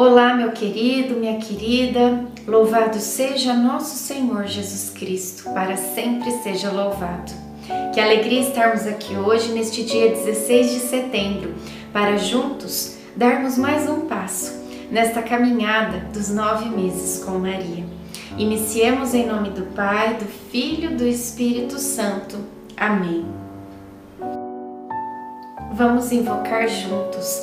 Olá, 0.00 0.32
meu 0.32 0.52
querido, 0.52 1.16
minha 1.16 1.38
querida, 1.40 2.24
louvado 2.46 3.00
seja 3.00 3.52
nosso 3.52 3.96
Senhor 3.96 4.46
Jesus 4.46 4.90
Cristo, 4.90 5.52
para 5.52 5.76
sempre 5.76 6.30
seja 6.40 6.70
louvado. 6.70 7.32
Que 7.92 8.00
alegria 8.00 8.42
estarmos 8.42 8.86
aqui 8.86 9.16
hoje, 9.16 9.50
neste 9.50 9.82
dia 9.82 10.10
16 10.10 10.70
de 10.70 10.78
setembro, 10.78 11.52
para 11.92 12.16
juntos 12.16 12.96
darmos 13.16 13.58
mais 13.58 13.90
um 13.90 14.02
passo 14.02 14.52
nesta 14.88 15.20
caminhada 15.20 16.06
dos 16.12 16.28
nove 16.28 16.68
meses 16.68 17.24
com 17.24 17.32
Maria. 17.32 17.84
Iniciemos 18.38 19.14
em 19.14 19.26
nome 19.26 19.50
do 19.50 19.62
Pai, 19.74 20.14
do 20.14 20.26
Filho 20.26 20.92
e 20.92 20.94
do 20.94 21.04
Espírito 21.04 21.76
Santo. 21.76 22.38
Amém. 22.76 23.26
Vamos 25.72 26.12
invocar 26.12 26.68
juntos 26.68 27.42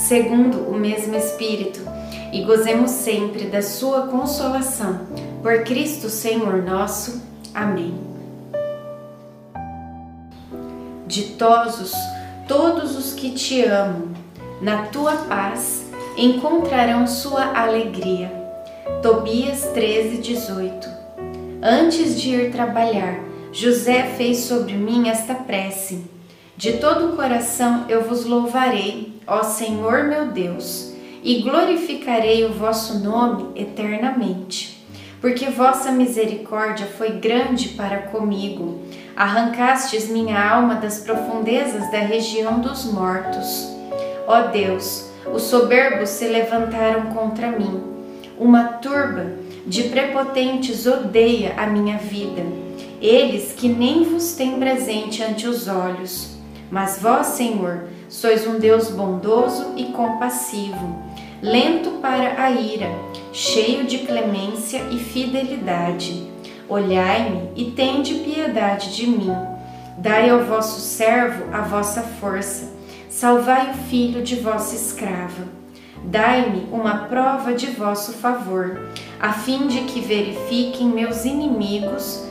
segundo 0.00 0.68
o 0.68 0.76
mesmo 0.76 1.14
Espírito, 1.16 1.80
e 2.32 2.42
gozemos 2.44 2.90
sempre 2.90 3.44
da 3.44 3.60
Sua 3.60 4.06
consolação. 4.06 5.00
Por 5.42 5.64
Cristo 5.64 6.08
Senhor 6.08 6.62
nosso. 6.62 7.22
Amém. 7.54 7.94
Ditosos 11.06 11.92
todos 12.46 12.96
os 12.96 13.14
que 13.14 13.30
te 13.30 13.62
amam, 13.62 14.08
na 14.60 14.86
tua 14.86 15.12
paz 15.12 15.84
encontrarão 16.16 17.06
sua 17.06 17.56
alegria. 17.56 18.30
Tobias 19.02 19.64
13, 19.72 20.18
18 20.18 20.88
Antes 21.62 22.20
de 22.20 22.30
ir 22.30 22.52
trabalhar, 22.52 23.20
José 23.52 24.14
fez 24.16 24.38
sobre 24.38 24.74
mim 24.74 25.08
esta 25.08 25.34
prece. 25.34 26.04
De 26.60 26.72
todo 26.72 27.06
o 27.06 27.16
coração 27.16 27.86
eu 27.88 28.02
vos 28.04 28.26
louvarei, 28.26 29.14
ó 29.26 29.42
Senhor 29.42 30.04
meu 30.04 30.26
Deus, 30.26 30.92
e 31.24 31.40
glorificarei 31.40 32.44
o 32.44 32.52
vosso 32.52 32.98
nome 32.98 33.46
eternamente. 33.56 34.84
Porque 35.22 35.46
vossa 35.46 35.90
misericórdia 35.90 36.84
foi 36.84 37.12
grande 37.12 37.70
para 37.70 38.02
comigo, 38.02 38.78
arrancastes 39.16 40.10
minha 40.10 40.38
alma 40.38 40.74
das 40.74 40.98
profundezas 40.98 41.90
da 41.90 42.00
região 42.00 42.60
dos 42.60 42.84
mortos. 42.84 43.66
Ó 44.26 44.42
Deus, 44.48 45.10
os 45.32 45.44
soberbos 45.44 46.10
se 46.10 46.26
levantaram 46.26 47.06
contra 47.14 47.50
mim, 47.50 47.82
uma 48.38 48.64
turba 48.64 49.32
de 49.66 49.84
prepotentes 49.84 50.84
odeia 50.84 51.54
a 51.56 51.66
minha 51.66 51.96
vida, 51.96 52.42
eles 53.00 53.52
que 53.52 53.66
nem 53.66 54.04
vos 54.04 54.34
têm 54.34 54.58
presente 54.58 55.22
ante 55.22 55.46
os 55.46 55.66
olhos. 55.66 56.38
Mas 56.70 56.98
vós, 57.00 57.28
Senhor, 57.28 57.84
sois 58.08 58.46
um 58.46 58.58
Deus 58.58 58.88
bondoso 58.90 59.72
e 59.76 59.86
compassivo, 59.86 61.02
lento 61.42 61.90
para 62.00 62.42
a 62.42 62.50
ira, 62.50 62.90
cheio 63.32 63.84
de 63.84 63.98
clemência 63.98 64.78
e 64.90 64.98
fidelidade. 64.98 66.30
Olhai-me 66.68 67.50
e 67.56 67.72
tende 67.72 68.14
piedade 68.14 68.94
de 68.94 69.06
mim. 69.06 69.34
Dai 69.98 70.30
ao 70.30 70.44
vosso 70.44 70.80
servo 70.80 71.44
a 71.52 71.62
vossa 71.62 72.02
força. 72.02 72.70
Salvai 73.08 73.70
o 73.70 73.74
filho 73.88 74.22
de 74.22 74.36
vossa 74.36 74.76
escrava. 74.76 75.60
Dai-me 76.04 76.68
uma 76.72 77.06
prova 77.08 77.52
de 77.52 77.66
vosso 77.66 78.12
favor, 78.12 78.80
a 79.20 79.32
fim 79.32 79.66
de 79.66 79.80
que 79.80 80.00
verifiquem 80.00 80.86
meus 80.86 81.24
inimigos 81.24 82.24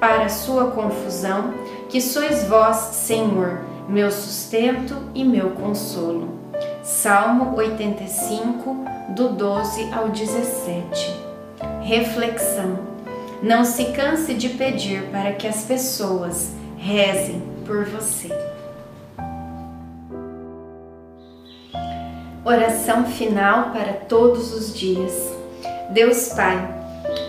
para 0.00 0.28
sua 0.28 0.70
confusão, 0.70 1.52
que 1.90 2.00
sois 2.00 2.44
vós, 2.44 2.76
Senhor, 2.94 3.62
meu 3.88 4.10
sustento 4.12 4.96
e 5.12 5.24
meu 5.24 5.50
consolo. 5.50 6.38
Salmo 6.84 7.56
85, 7.56 8.84
do 9.10 9.30
12 9.30 9.92
ao 9.92 10.08
17. 10.08 11.16
Reflexão: 11.82 12.78
Não 13.42 13.64
se 13.64 13.86
canse 13.86 14.34
de 14.34 14.50
pedir 14.50 15.02
para 15.10 15.32
que 15.32 15.48
as 15.48 15.64
pessoas 15.64 16.52
rezem 16.78 17.42
por 17.66 17.84
você. 17.84 18.30
Oração 22.44 23.04
final 23.04 23.70
para 23.70 23.94
todos 23.94 24.54
os 24.54 24.78
dias. 24.78 25.12
Deus 25.90 26.28
Pai, 26.28 26.79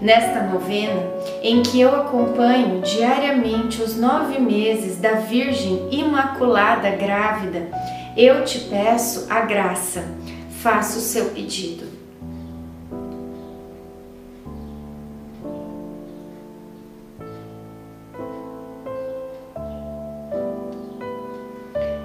Nesta 0.00 0.44
novena, 0.44 1.02
em 1.42 1.60
que 1.60 1.80
eu 1.80 1.92
acompanho 1.92 2.80
diariamente 2.82 3.82
os 3.82 3.96
nove 3.96 4.38
meses 4.38 4.96
da 4.98 5.14
Virgem 5.14 5.88
Imaculada 5.90 6.90
Grávida, 6.90 7.68
eu 8.16 8.44
te 8.44 8.60
peço 8.60 9.26
a 9.28 9.40
graça, 9.40 10.04
faça 10.62 10.98
o 10.98 11.00
seu 11.00 11.30
pedido. 11.30 11.88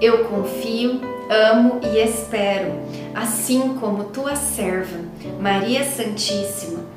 Eu 0.00 0.24
confio, 0.24 1.00
amo 1.30 1.80
e 1.84 1.98
espero, 1.98 2.72
assim 3.14 3.76
como 3.76 4.04
tua 4.04 4.34
serva, 4.34 4.98
Maria 5.40 5.84
Santíssima 5.84 6.96